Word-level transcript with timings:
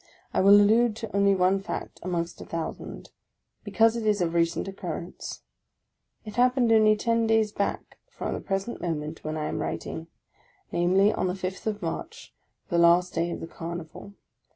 I 0.33 0.41
will 0.41 0.59
allude 0.59 0.95
to 0.95 1.15
only 1.15 1.35
one 1.35 1.59
fact, 1.59 1.99
amongst 2.01 2.41
a 2.41 2.45
thousand, 2.47 3.11
because 3.63 3.95
it 3.95 4.03
is 4.07 4.19
of 4.19 4.33
recent 4.33 4.67
occurrence. 4.67 5.43
It 6.25 6.37
happened 6.37 6.71
only 6.71 6.95
ten 6.95 7.27
days 7.27 7.51
back 7.51 7.99
from 8.09 8.33
the 8.33 8.39
present 8.39 8.81
moment 8.81 9.23
when 9.23 9.37
I 9.37 9.45
am 9.45 9.59
writing: 9.59 10.07
namely, 10.71 11.13
on 11.13 11.27
the 11.27 11.35
5th 11.35 11.67
of 11.67 11.83
March, 11.83 12.33
the 12.69 12.79
last 12.79 13.13
day 13.13 13.29
of 13.29 13.41
the 13.41 13.47
Carnival. 13.47 14.15